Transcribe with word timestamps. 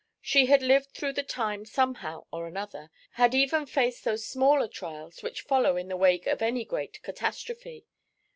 She 0.23 0.47
had 0.47 0.63
lived 0.63 0.95
through 0.95 1.13
the 1.13 1.21
time 1.21 1.63
somehow 1.63 2.25
or 2.33 2.47
another, 2.47 2.89
had 3.11 3.35
even 3.35 3.67
faced 3.67 4.03
those 4.03 4.25
smaller 4.25 4.67
trials 4.67 5.21
which 5.21 5.41
follow 5.43 5.77
in 5.77 5.89
the 5.89 5.95
wake 5.95 6.25
of 6.25 6.41
any 6.41 6.65
great 6.65 6.99
catastrophe. 7.03 7.85